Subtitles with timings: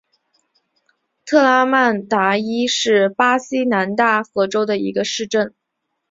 [1.27, 5.53] 特拉曼达伊是巴西南大河州的一个市镇。